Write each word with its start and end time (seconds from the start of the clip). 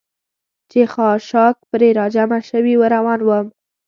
چې 0.71 0.81
خاشاک 0.93 1.55
پرې 1.69 1.89
را 1.97 2.05
جمع 2.15 2.41
شوي 2.49 2.73
و، 2.77 2.81
روان 2.95 3.19
ووم. 3.23 3.47